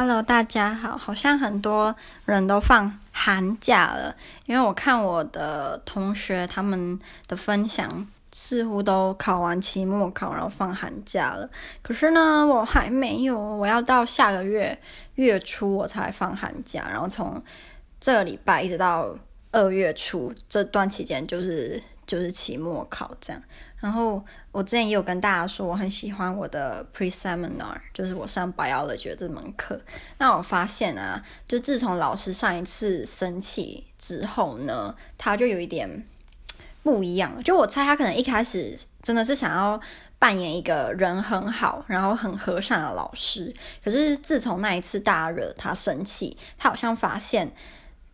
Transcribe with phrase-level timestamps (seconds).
[0.00, 1.94] Hello，大家好，好像很多
[2.24, 11.46] 人都放寒假了，因为我看我的同学他们的分享，似乎都考完期末考，然后放寒假了。
[11.82, 14.80] 可是呢，我还没有，我要到下个月
[15.16, 17.42] 月初我才放寒假，然后从
[18.00, 19.14] 这个礼拜一直到
[19.52, 23.42] 二月初这段期间，就是就是期末考这样。
[23.80, 24.22] 然后
[24.52, 29.80] 我之前也有跟大家说，我很喜欢我的 pre-seminar，就是我上 biology 这门课。
[30.18, 36.06] 那我发现啊，就自从老师上一次生气之后呢，他就有一点
[36.82, 37.42] 不一样。
[37.42, 39.80] 就我猜他可能一开始真的是想要
[40.18, 43.54] 扮演一个人很好，然后很和善的老师。
[43.82, 47.50] 可是自从那一次大惹他生气，他好像发现。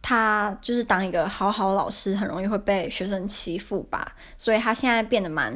[0.08, 5.52] 他就是当一个好好老师，很容易会被学生欺负吧，所以他现在变得蛮，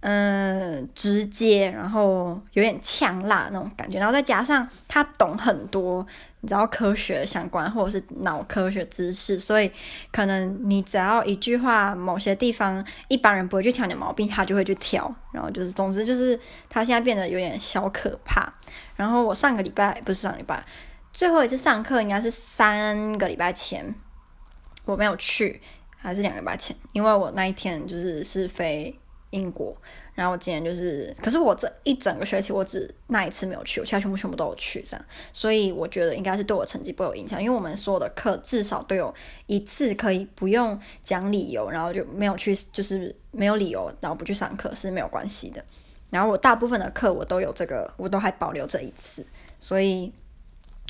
[0.00, 6.04] 嗯、直接，然后有点呛辣那种感觉，然后再加上他懂很多，
[6.40, 9.70] 你知道科学相关或者是脑科学知识，所以
[10.10, 16.36] 可能你只要一句话，某些地方一般人不会去挑你的毛病，他就会去挑，然后就是，总之就是
[16.68, 18.52] 他现在变得有点小可怕。
[18.96, 20.60] 然后我上个礼拜不是上礼拜。
[21.12, 23.94] 最后一次上课应该是三个礼拜前，
[24.84, 25.60] 我没有去，
[25.96, 28.96] 还是两个礼拜前，因为我那一天就是是飞
[29.30, 29.76] 英国，
[30.14, 39.12] 然后我今天就是，可是我这一整个学期我只那一次没有去，我其他全部全部都有去，这样，所以我觉得应该是对我成绩不会有影响，因为我们所有的课至少都有
[39.46, 45.62] 一次可以不用讲理由，然后就没有去，就是没有理由，然后不去上课是没有关系的，
[46.08, 49.26] 然后我大部分的课我都有这个，我都还保留这一次，
[49.58, 50.12] 所以。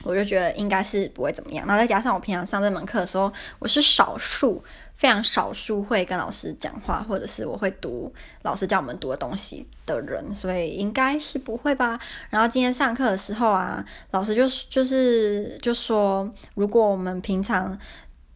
[0.02, 4.62] 我就觉得应该是不会怎么样，然后再加上我平常上这门课的时候，我是少数
[4.94, 8.12] 非常少数会跟老师讲话，或者是我会读
[8.42, 11.98] 老师叫我们读的东西的人，所以应该是不会吧。
[12.30, 17.78] 然后今天上课的时候啊，老师就就是就说，如果我们平常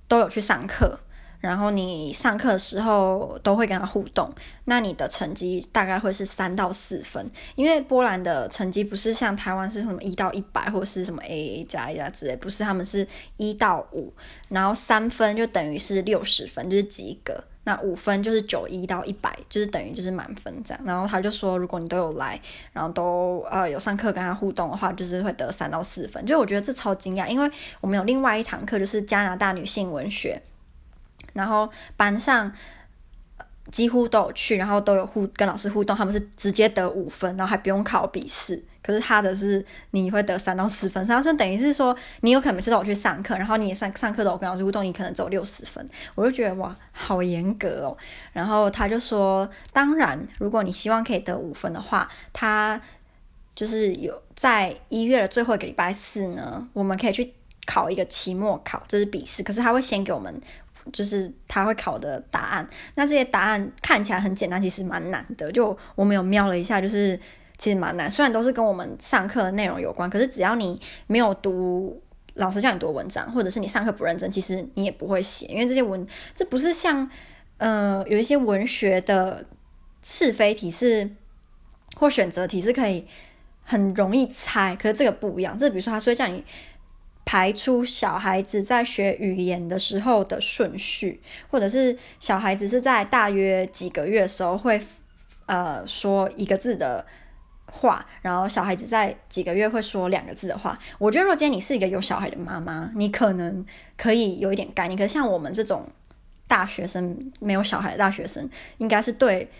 [0.06, 0.98] 都有去上课。
[1.44, 4.32] 然后你上课的时候都会跟他互动，
[4.64, 14.10] 那你的成绩大概会是三到四分，因为波兰的成绩不是像台湾是什么一到一百或者是什么 AA 加一加之类，不是，他们是一到五，
[14.48, 20.82] 然后三分就等于是六十分，就是及格，那五分就是九一到一百，就是等于就是满分这样。
[20.86, 22.40] 然后他就说，如果你都有来，
[22.72, 26.24] 然后都呃有上课跟他互动的话，就是会得三到四分。
[26.24, 27.50] 就我觉得这超惊讶，因为
[27.82, 30.40] 我们有另外一堂课就是加拿大女性文学。
[31.34, 32.50] 然后班上
[33.70, 38.62] 几乎都有去，然后都有互跟老师互动，他们是直接得五分，然后还不用考笔试。
[38.82, 45.88] 可是他的是你会得三到四分，三到四等于是说你有可能每次都有去上课，然后你也上上课都有跟老师互动，你可能只有六十分。
[46.14, 47.96] 我就觉得哇，好严格哦。
[48.34, 52.78] 然后他就说，当然如果你希望可以得五分的话，他
[53.56, 57.32] 就是有在一月的最后一个礼拜四呢，我们可以去
[57.66, 59.42] 考一个期末考，这是笔试。
[59.42, 60.38] 可是他会先给我们。
[60.92, 65.50] 就是他会考的答案，那这些答案看起来很简单，其实蛮难的。
[65.50, 67.18] 就我们有瞄了一下，就是
[67.56, 68.10] 其实蛮难。
[68.10, 72.00] 虽然都是跟我们上课的内容有关，可是只要你没有读
[72.34, 77.10] 老师叫你读文章，或者是你上课不认真，其实你也不会写，因为这些文这不是像
[77.58, 79.44] 呃有一些文学的
[80.02, 81.10] 是非题是
[81.96, 83.06] 或选择题是可以
[83.62, 85.58] 很容易猜，可是这个不一样。
[85.58, 86.44] 这比如说他说叫你。
[87.26, 94.78] 排出小孩子在学语言的时候的顺序，或者是小孩子是在大约几个月时候会
[95.46, 97.04] 呃说一个字的
[97.66, 100.78] 话，然后小孩子在几个月会说两个字的话。
[100.98, 103.64] 我觉得，如果今天你是一个有小孩的妈妈，你可能
[103.96, 104.96] 可以有一点概念。
[104.96, 105.88] 可是像我们这种
[106.46, 108.46] 大学生，没有小孩的大学生，
[108.76, 109.50] 应该是对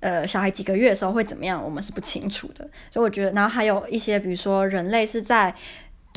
[0.00, 2.68] 呃小孩几个月的时候会怎么样，我们是不清楚的。
[2.90, 5.54] 所以我觉得，然后还有一些，比如说人类是在。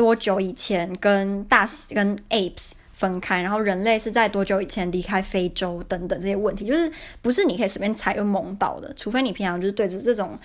[0.02, 3.44] 多久以前跟大跟 apes 分开？
[3.44, 5.84] 然后人类是在多久以前离开非洲？
[5.84, 6.92] 等等这些问题，就是
[7.22, 10.36] 不是你可以随便猜又蒙到的，除非你平常就是对着这种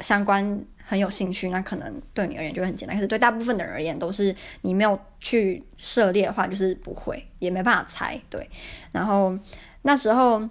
[0.00, 2.96] 相关很有兴趣，那可能对你而言就很简单。
[2.96, 8.20] 可是对大部分的人而言，都是你没有去涉猎的话，就是不会，也没办法猜。
[8.28, 8.50] 对，
[8.90, 9.38] 然后
[9.82, 10.42] 那时候，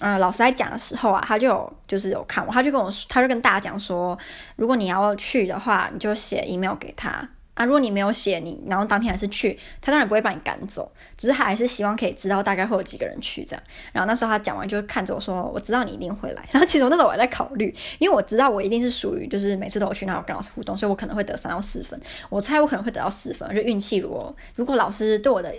[0.00, 4.18] 嗯、老师在讲的时候啊，他就有就是有看我，他就跟我说，他就跟大家讲说，
[4.56, 7.28] 如果你要去的话，你就写 email 给他。
[7.58, 13.62] 啊，如果你没有写你，然后当天还是去，他当然不会把你赶走，只是他还是希望可以知道大概会有几个人去这样。
[13.92, 16.44] 然后那时候他讲完就看着我说：“我知道你一定会来。
[16.54, 22.00] ”然后其实我那时候我还在考虑，因为我知道我一定是属于就是每次都有去，然后跟老师互动，所以我可能会得三到四分。
[22.30, 23.96] 我猜我可能会得到四分，就运气。
[23.96, 25.52] 如果如果老师对我的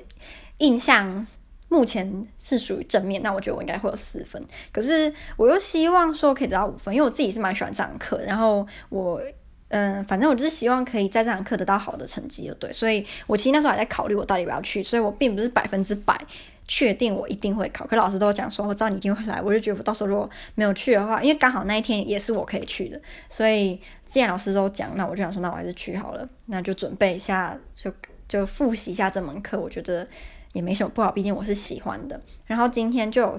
[0.59, 1.27] 印象
[1.67, 4.41] 目前是属于正面，那我觉得我应该会有四分。
[4.71, 9.21] 可是我又希望说可以得到五分，因为我自己是蛮喜欢这堂课，然后我。
[9.69, 12.73] 嗯，反正我就是希望可以在这堂课得到好的成绩，就对。
[12.73, 16.19] 所以我其实那时候还在考虑我到底要不要去，所以我并不是百分之百
[16.67, 17.85] 确定我一定会考。
[17.85, 22.99] 可老师都讲说，我知道你一定会来，我就觉得我到时候如果没有去的话，因为刚好那一天也是我可以去的，
[23.29, 27.93] 所以既然老师都讲，那我就想说，那我还是去好了，那就准备一下，就
[28.27, 30.07] 就复习一下这门课，我觉得
[30.53, 32.19] 也没什么不好，毕竟我是喜欢的。
[32.47, 33.37] 然后今天就。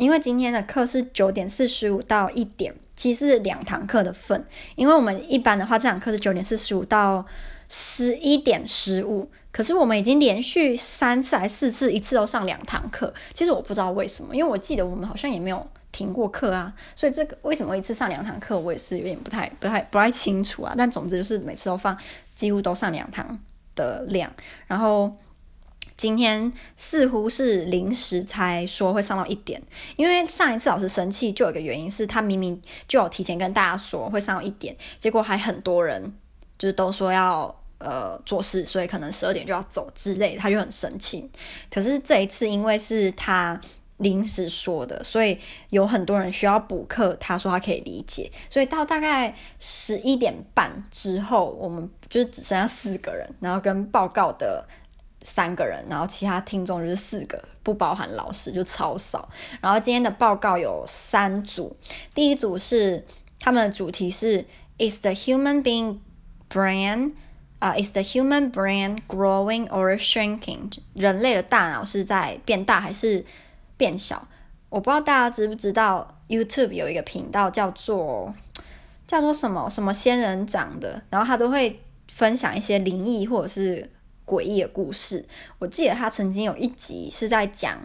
[0.00, 4.42] 因为今天的课是九点四十五到一点，其实是两堂课的份。
[4.74, 7.22] 因为我们一般的话，这堂课是九点四十五到
[7.68, 13.12] 十一点十五，可是我们已经连续三次还四次，一次都上两堂课。
[13.34, 20.74] 其实我不知道为什么，因为我记得我们好像也没有停过课啊，所以这个为什么一次上两堂课，我也是有点不太、不太、不太清楚啊。
[20.78, 21.94] 但总之就是每次都放，
[22.34, 23.38] 几乎都上两堂
[23.76, 24.32] 的量，
[24.66, 25.14] 然后。
[26.00, 29.60] 今天似乎是临时才说会上到一点，
[29.96, 32.58] 因为上一次老师生气就有一个原因是他明明
[32.88, 36.02] 就有提前跟大家说会上到一点，结果还很多人
[36.56, 41.30] 就是都说要呃做事，所以可能十二点就要走之类，他就很生气。
[41.70, 43.60] 可是这一次因为是他
[43.98, 45.38] 临时说的，所以
[45.68, 54.66] 有很多人需要补课，他说他可以理解，所以到大概十一点半之后，我们就只剩下四个人，然后跟报告的。
[55.22, 59.28] 三个人，然后其他听众就是四个，不包含老师，就超少。
[59.60, 61.76] 然后今天的报告有三组，
[62.14, 63.04] 第一组是
[63.38, 64.46] 他们的主题是
[64.78, 65.98] Is the human being
[66.48, 67.12] brain
[67.58, 70.72] 啊、，Is the human brain growing or shrinking？
[70.94, 73.22] 人类的大脑是在变大还是
[73.76, 74.26] 变小？
[74.70, 78.34] 我不知道大家知不知道，YouTube 有一个频道叫做
[79.06, 83.90] 叫做什么什么仙人掌的，然后他都会分享一些灵异或者是。
[84.30, 85.24] 诡异的故事，
[85.58, 87.78] 我记得他曾经有一集是在讲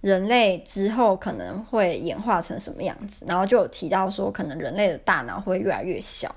[0.00, 6.34] 人类之后可能会演化成什么样子，然后就有提到说，可能人类的大脑会越来越小，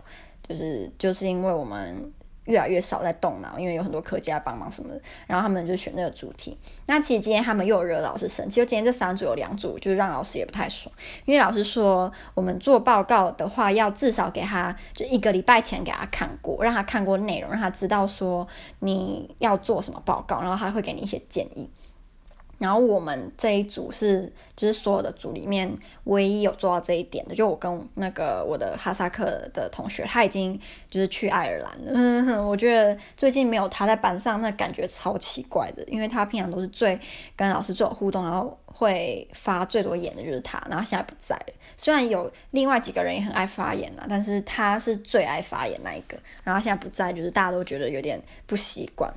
[0.47, 2.11] 就是就是因为我们。
[2.45, 6.57] 越来越少在动脑，因为有很多科技在帮忙什么的，然后他们就选那个主题。
[6.87, 10.93] 那其实今天他们又惹老师生气，就今天这三组有两组，就是让老师也不太爽，
[11.25, 18.47] 因为老师说我们做报告的话，要至少给他就一个礼拜前给他看过，让他看过内容，让他知道说
[18.79, 21.69] 你要做什么报告，然后他会给你一些建议。
[22.63, 25.69] 然后我们这一组是，就是所有的组里面
[26.05, 30.57] 唯一有做到这一点的，就我跟那个我的哈萨克的同学，他已经
[30.89, 32.41] 就是去爱尔兰了。
[32.47, 36.97] 我觉得最近没有他在班上，那感觉超奇怪的，因为他平常都是最
[37.35, 41.53] 跟老师最有互动，然后会发最多言的就是他，然后现在不在了。
[41.75, 48.17] 虽然有另外几个人也很爱发言啊，但是他是最爱发言那一个，然后现在不在，就是大家都觉得有点
[48.47, 49.13] 不习惯。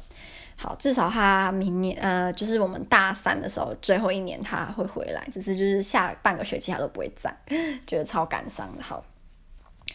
[0.58, 7.34] 好，至少他明年，呃，就是我们大三的时候最后一年他会回来，只是就是下半个学期他都不会在，
[7.86, 8.82] 觉得超感伤的。
[8.82, 9.04] 好，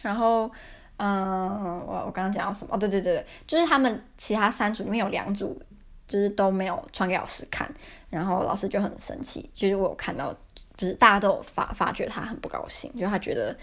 [0.02, 0.50] 然后，
[0.98, 2.74] 嗯、我我刚刚讲到什么？
[2.74, 5.60] 哦，对对对，就是他们其他三组里面有两组
[6.06, 7.68] 就是都没有传给老师看，
[8.08, 10.32] 然后老师就很生气，就是我有看到，
[10.76, 13.56] 就是大家都有发发觉他很不高兴，就他觉得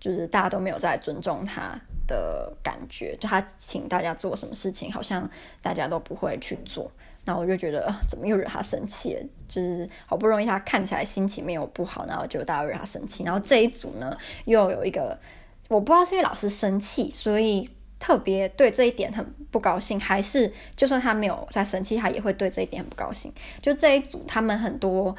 [0.00, 1.78] 就是大家都没有在尊重他。
[2.08, 5.28] 的感觉，就他请大家做什么事情，好像
[5.60, 6.88] 大家都不会去做。
[7.24, 9.18] 那我就觉得，怎么又惹他生气？
[9.48, 13.24] 就是好不容易他看起来心情没有不好，然后就大家惹他生气。
[13.24, 15.18] 然后这一组呢，又有一个，
[15.66, 23.32] 我不知道是因为老师生气，所以特别对这一点很不高兴，还是就算他没有在生气，他也会对这一点很不高兴。
[23.60, 25.16] 就这一组，他们很多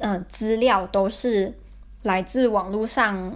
[0.00, 1.54] 嗯、资料都是
[2.02, 3.32] 来自网络上。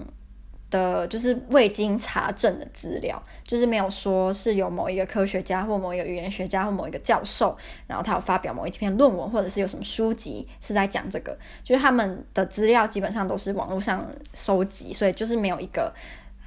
[0.70, 15.92] 的就是未经查证的资料，就是没有说是有某一个科学家或某一个语言学家或某一个教授，然后他有发表某一篇论文，或者是有什么书籍是在讲这个，就是他们的资料基本上都是网络上收集，所以就是没有一个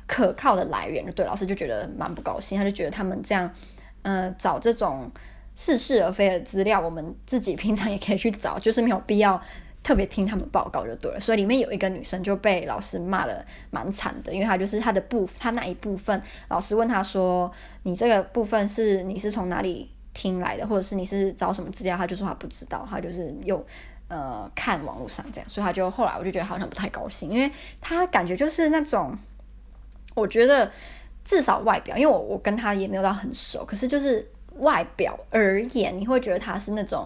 [0.08, 1.06] 可靠的来源。
[1.12, 3.52] 对，老师就觉得蛮不高兴，他就觉得他们这样，
[4.04, 5.12] 嗯、呃，找这种
[5.54, 9.42] 似是而非的资料，我们自己平常也可以去找，就是没有必要。
[9.84, 17.52] 特别听他们报告就对了，所以里面有一个女生就被老师骂得蛮惨的，因为她就是她的部，她那一部分，老师问她说
[17.84, 23.62] ：“你这个部分是你是从哪里听来的，或者是你是找什么资料？”她就说她不知道，她就是又
[24.08, 29.14] 呃看网络上这样，所以她就后来我就觉得好像不太高兴，因为她感觉就是那种，
[30.16, 30.72] 我觉得
[31.26, 34.26] 至少外表，因为我我跟她也没有到很熟，可是就是
[34.60, 37.06] 外表而言，你会觉得她是那种。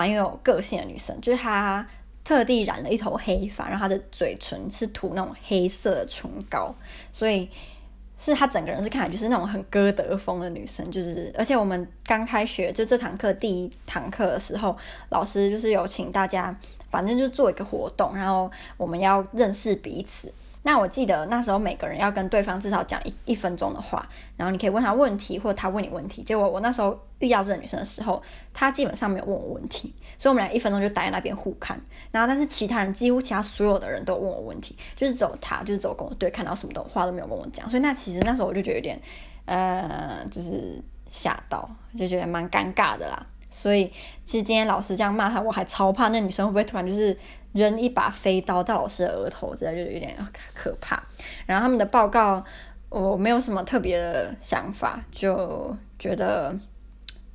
[0.00, 1.86] 蛮有个性的女生，就是她
[2.24, 6.74] 特地染了一头黑发，然后她的嘴唇是涂那种黑色的唇膏，
[7.12, 7.46] 所以
[8.16, 10.90] 是她整个人是看起来就是那种很歌德风的女生。
[10.90, 14.74] 就是而且我们刚开学就这堂课第一堂课的时候，
[15.10, 20.32] 老师就是有请大家，反正就做一个活动，然后我们要认识彼此。
[20.62, 26.22] 那我记得那时候每个人要跟对方至少讲一一分钟的话，然后你可以问他问题，或者他问你问题。
[26.22, 31.80] 结果我那时候遇到这个女生的时候，她基本上没有问我问题，所以我们俩一分钟就待在那边互看。
[32.10, 37.68] 然后但是其他人几乎其他所有的人都问我问题，就是只有她就是只有跟我对看到什么的话都没有跟我讲。
[37.68, 39.00] 所以那其实那时候我就觉得有点
[39.46, 43.26] 呃，就是吓到，就觉得蛮尴尬的啦。
[43.50, 43.92] 所以
[44.24, 47.14] 其实今天老师这样骂她，我还超怕那女生会不会突然就是。
[47.52, 50.16] 扔一把飞刀到老师的额头，这就有点
[50.54, 51.02] 可怕。
[51.46, 52.44] 然后他们的报告，
[52.88, 56.56] 我没有什么特别的想法，就觉得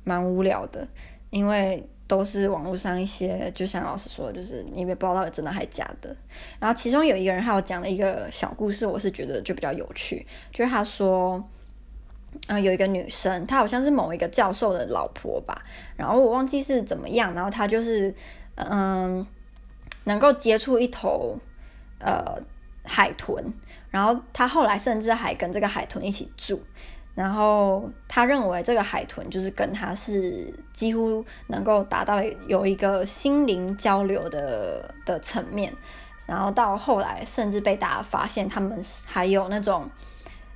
[0.04, 0.88] 蛮无聊的，
[1.28, 6.16] 因为都是网络上一些，就像老师说的，就是你也不知道真的还是假的。
[6.58, 11.46] 然后其中有一个人，他有讲了一个小故事，我是觉得就比较有趣，就是他说，
[12.48, 15.62] 嗯、有一个女生，她好像是某一个教授的老婆吧，
[15.96, 18.14] 然后我忘记是怎么样，然后她就是，
[18.54, 19.26] 嗯。
[20.08, 21.36] 能够接触一头
[21.98, 22.22] 呃
[22.84, 23.44] 海豚，
[23.90, 26.62] 然后她后来甚至还跟这个海豚一起住，
[27.16, 35.72] 然后她认为这个海豚就是跟她是几乎能够达到有一个心灵交流的的层面，
[36.24, 39.90] 然后到后来甚至被大家发现他们还有那种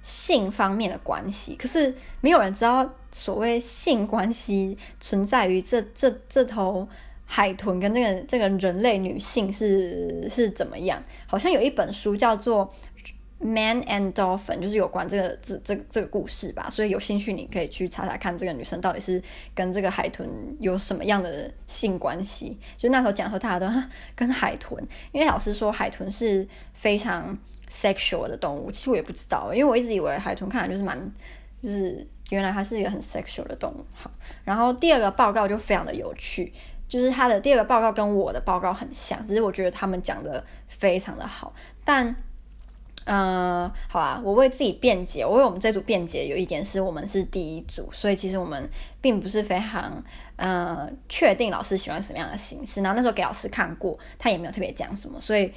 [0.02, 6.88] 性方面的关系，可是没有人知道所谓性关系存在于这这这头。
[7.32, 11.00] 海豚跟这个这个人类女性是是怎么样？
[11.28, 12.66] 好像有一本书叫做
[13.46, 16.68] 《Man and Dolphin》，就是有关这个这这这个故事吧。
[16.68, 19.22] 所以有兴趣你可以去查查看，这个女生到底是
[19.54, 20.28] 跟这个海豚
[20.58, 22.58] 有什么样的性关系。
[22.76, 23.72] 就那时候讲说，大家都
[24.16, 27.38] 跟海豚，因为老师说海豚是非常
[27.70, 28.70] sexual 的动物。
[28.70, 31.12] 其实我也不知道，因为我一直以为海豚看起来就是蛮，
[31.62, 33.84] 就是原来它是一个很 sexual 的动物。
[33.94, 34.10] 好，
[34.44, 36.52] 然后第二个报告就非常的有趣。
[36.88, 41.54] 就是他的第二个报告跟我的报告很像，只是我觉得他们讲的非常的好。
[41.84, 42.04] 但，
[43.04, 48.68] 嗯、呃，好啊，我为自己辩解，我为我们这组辩解，有一点是我们是第一组，所以其实我们
[49.00, 50.02] 并不是非常，
[50.34, 52.82] 呃，确定老师喜欢什么样的形式。
[52.82, 55.52] 然后那时候给老师看过，他也没有特别讲什么，所以，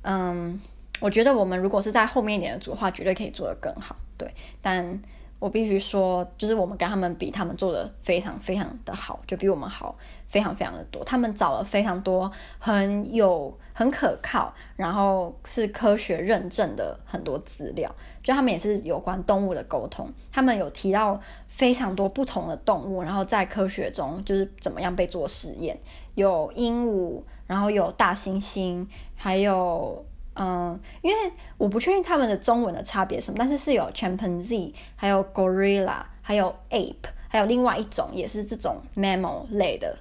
[0.00, 0.58] 嗯，
[1.00, 3.96] 我觉得我们如果是在后面一点的组的话，绝对可以做得更好。
[4.16, 5.00] 对，但。
[5.40, 11.02] 我必须说，就是我们跟他们比，他们做的非常非常的好，就比我们好非常非常的多。
[11.02, 17.90] 他们找了非常多很有很可靠，然后是科学认证的很多资料。
[18.22, 25.80] 就他们也是有关动物的沟通，他们有提到非常多不同的动物，然后在科学中就是怎么样被做实验，
[26.16, 30.04] 有鹦鹉，然后有大猩猩，还有。
[30.36, 36.94] 嗯，因为我不确定他们的中文的差别什么，但是是有 chimpanzee，还有 gorilla，还有 ape，
[37.28, 39.98] 还有另外一种也是这种 mammal 类的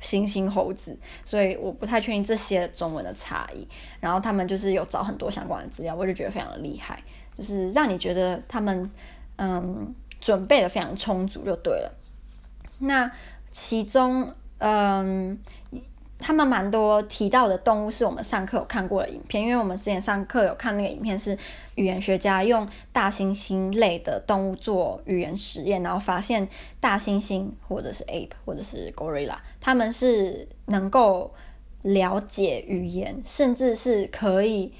[0.00, 3.66] 猩猩猴子，所以我不太确定这些中文的差异。
[4.00, 7.02] 然后他们就是有找很多相关的资料，我就觉得非常的厉害，
[7.36, 8.90] 就是让你觉得他们
[9.36, 11.94] 嗯准备的非常充足就对了。
[12.80, 13.10] 那
[13.52, 15.38] 其中嗯。
[16.22, 21.36] 他们蛮多提到的动物是我们上课有看过的影片，因为我们之前上课有看那个影片，是
[21.74, 26.48] 语言学家用大猩猩类的动物做语言实验，然后发现
[26.78, 31.34] 大猩猩或者是 ape 或者是 gorilla，他们是能够
[31.82, 34.72] 了解语言，甚至是可以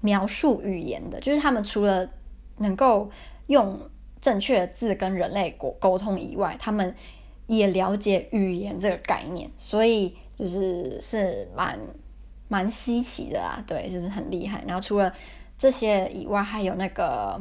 [0.00, 2.08] 描述语言的，就是他们除了
[2.56, 3.10] 能够
[3.48, 3.78] 用
[4.20, 6.94] 正确的字跟人类沟沟通以外，他们
[7.46, 10.16] 也了解语言这个概念，所以。
[10.40, 11.78] 就是是蛮
[12.48, 14.64] 蛮稀奇的啦，对，就是很厉害。
[14.66, 15.12] 然后除了
[15.58, 17.38] 这些以外，还有那个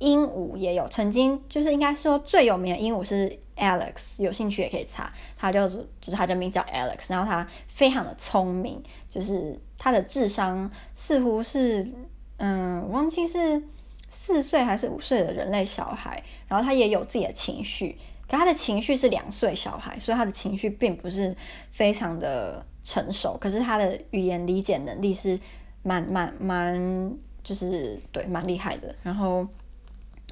[0.00, 11.88] 鹦鹉也有，曾经就是应该说最有名的鹦鹉是 Alex，有兴趣也可以查，他叫做就是他的名字叫 Alex，然后他非常的聪明，就是他的智商似乎是
[12.36, 13.62] 嗯，忘记是
[14.08, 17.98] 四岁还是五岁的人类小孩，然后他也有自己的情绪。
[18.30, 21.36] 可他的情绪是两岁小孩，所以他的情绪并不是
[21.72, 23.36] 非常的成熟。
[23.40, 25.36] 可是他的语言理解能力是
[25.82, 28.94] 蛮蛮蛮，就是对，蛮厉害的。
[29.02, 29.44] 然后，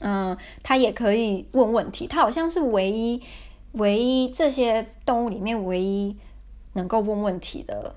[0.01, 2.07] 嗯，他也可以问问题。
[2.07, 3.21] 他好像是唯一
[3.73, 6.17] 唯一这些动物里面唯一
[6.75, 7.97] 能够问问题的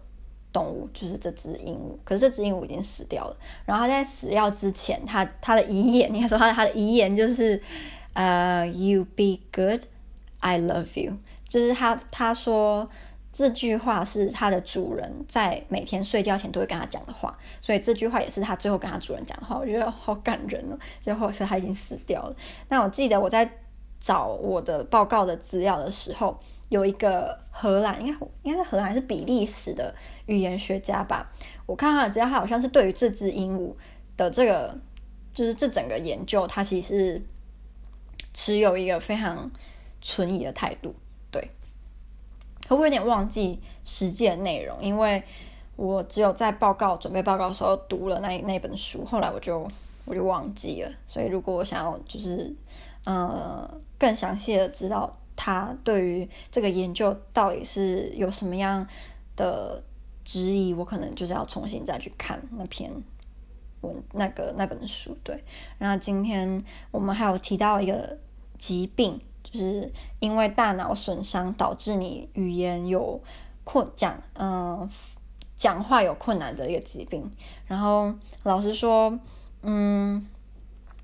[0.52, 1.96] 动物，就是这只鹦鹉。
[2.04, 3.38] 可是这只鹦鹉已经死掉了。
[3.68, 7.62] 然后他在死掉之前，他他的遗言，应该说他他的遗言就是。
[8.14, 9.84] 呃、uh，You be good,
[10.40, 11.18] I love you。
[11.46, 12.90] 就是他他说
[13.32, 19.58] 这句话是他的主人在每天睡觉前都会跟他讲的话，所以这句话也是他最后跟他主人讲的话。
[19.58, 20.78] 我觉得好感人哦。
[21.02, 22.36] 最后是他已经死掉了。
[22.70, 23.50] 那我记得我在
[24.00, 26.38] 找我的报告的资料的时候，
[26.70, 29.94] 有一个荷兰，应该应该是荷兰是比利时的
[30.26, 31.30] 语言学家吧？
[31.66, 33.74] 我看他的资料，他好像是对于这只鹦鹉
[34.18, 34.76] 的这个，
[35.34, 37.22] 就是这整个研究，他其实是
[38.34, 39.50] 持有一个非常
[40.02, 40.94] 存疑的态度。
[41.32, 41.50] 对，
[42.68, 45.24] 可我有点忘记实际的内容，因为
[45.76, 49.68] 我只有在报告准备报告的时候读了那那本书，后来我就
[50.06, 50.92] 我就忘记了。
[51.08, 52.54] 所以如果我想要就是
[53.06, 58.88] 呃更详细的知道他对于这个研究到底是有什么样
[59.36, 59.82] 的
[60.24, 62.92] 质疑，我可能就是要重新再去看那篇
[63.82, 65.18] 文那个那本书。
[65.24, 65.44] 对，
[65.78, 68.18] 然后今天我们还有提到一个
[68.58, 69.20] 疾病。
[69.44, 73.20] 就是因为大脑损伤导致你语言有
[73.66, 74.90] 困讲，嗯，
[75.58, 77.30] 讲话有困难的一个疾病。
[77.66, 79.20] 然后老师说，
[79.64, 80.26] 嗯，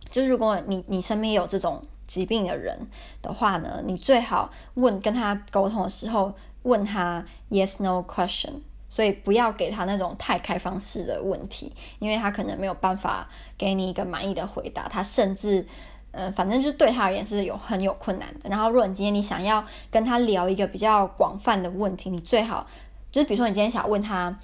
[0.09, 2.87] 就是如果你你身边有这种疾病的人
[3.21, 8.61] 的话呢，你最好问跟他沟通的时候问他 yes no question，
[8.97, 15.63] 所以不要给他那种太开放式的问题，因为他可能没有办法给你一个满意的回答，他甚至。
[16.11, 18.49] 嗯，反正就对他而言是有很有困难的。
[18.49, 22.65] 然后，如果你今天你想要跟他聊一个比较广泛的问题，你最好
[23.11, 24.35] 就是比如说你今天想问他，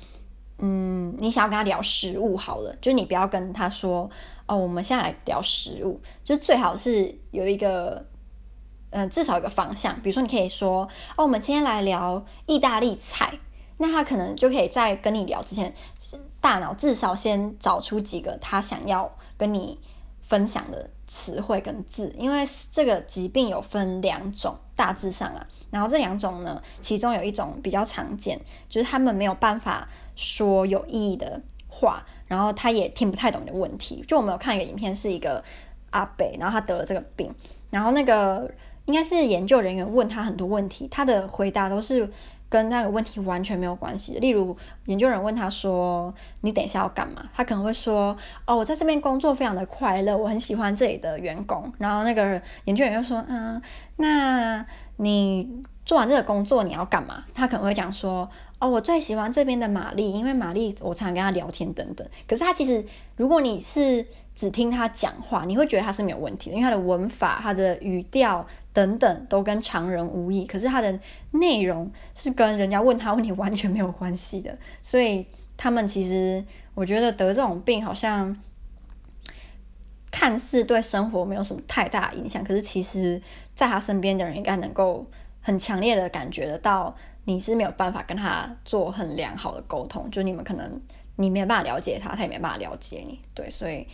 [0.60, 4.08] 嗯，你想要跟他聊食物好了，就是你不要跟他说
[4.46, 8.06] 哦，我们现在来聊食物，就最好是有一个，
[8.92, 10.00] 嗯，至少有一个方向。
[10.02, 13.40] 比如说，你可以说哦，我们今天来聊意大利菜，
[13.78, 15.74] 那他可能就可以在跟你聊之前，
[16.40, 19.80] 大脑至少先找出几个他想要跟你
[20.22, 20.90] 分享的。
[21.06, 34.04] 词汇跟字，因为这个疾病有分两种，大致上啊，然后这两种呢，其中有一种比较常见，就是他们没有办法说有意义的话，然后他也听不太懂你的问题。
[34.08, 35.44] 就我们有看一个影片，是一个
[35.92, 37.32] 阿北，然后他得了这个病，
[37.70, 38.50] 然后那个
[38.86, 42.12] 应该是研究人员问他很多问题，他的回答都是。
[42.54, 44.20] 跟那个问题完全没有关系。
[44.20, 44.56] 例如，
[44.86, 53.60] 研究人问他说：“你等一下要干嘛？”他可能会说：“哦，我在这边工作非常的快乐，我很喜欢这里的员工。”然后那个研究员又说：“嗯，
[53.96, 54.64] 那
[54.98, 58.30] 你做完这个工作你要干嘛？”他可能会讲说
[58.64, 62.82] ：“哦，我最喜欢这边的玛丽，因为玛丽我常常跟她聊天等等。”可是她其实，
[63.18, 70.46] 如果你是只听她讲话，你会觉得她是没有问题的，因为她的文法、她的语调等等都跟常人无异。
[70.46, 70.98] 可是她的
[71.32, 75.26] 内容是跟人家问他问题完全没有关系的，所以
[75.58, 76.42] 他们其实，
[76.74, 78.34] 我觉得得这种病好像
[80.10, 83.22] 看似对生活没有什么太大影响，可是其实
[83.54, 85.06] 在他身边的人应该能够
[85.42, 90.82] 很强烈的感觉得到，你是没有办法跟他做很良好的沟通，就你们可能
[91.16, 93.88] 你没有办法了解他，他也没办法了解你，对，所以。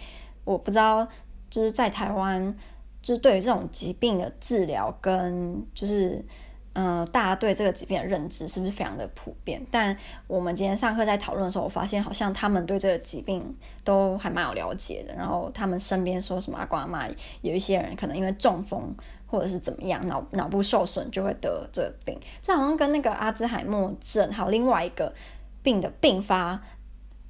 [0.45, 1.07] 我不知道，
[1.47, 2.57] 就是在台湾，
[3.03, 6.25] 就是对于这种疾病的治疗跟就是，
[6.73, 9.63] 嗯、大家对这个疾病的认知是不是非常的普遍？
[9.69, 15.13] 但我们今天上课在讨论的时候，我发现好像他们对这个疾病都还蛮有了解的。
[15.13, 17.07] 然后他们身边说什么阿公阿嬷，
[17.41, 18.91] 有一些人可能因为中风
[19.29, 22.19] 或者是怎么样，脑脑部受损就会得这个病。
[22.41, 25.13] 这好像跟那个阿兹海默症还有另外一个
[25.61, 26.61] 病的并发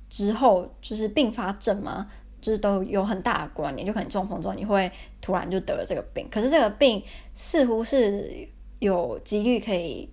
[0.09, 2.09] 之后，就是并发症吗？
[2.41, 8.47] 就是都有很大的关联，就可能中风之后你会突然就得了这个病，可是这个病似乎是
[8.79, 10.09] 有几率可以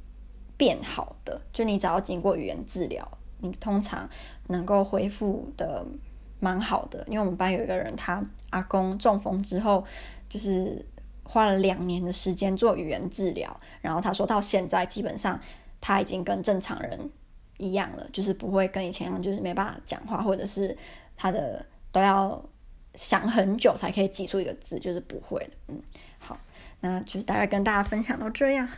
[0.57, 4.11] 变好的，就你只要经过语言治疗，你通常
[4.49, 5.87] 能够恢复的
[6.41, 7.05] 蛮好的。
[7.07, 8.21] 因为我们班有一个人，他
[8.51, 9.85] 阿公中风之后，
[10.29, 10.85] 就是
[11.27, 15.41] 花了两年的时间做语言治疗，然后他说到现在基本上
[15.81, 17.11] 他已经跟正常人
[17.59, 20.77] 一样了，就是不会跟以前一样，就是没办法讲话，或者是
[21.17, 21.65] 他的。
[21.93, 22.45] 都要
[22.95, 25.49] 想很久才可以挤出一个字，就是不会。
[25.69, 25.81] 嗯，
[26.19, 26.39] 好，
[26.81, 28.69] 那就大概跟大家分享到这样。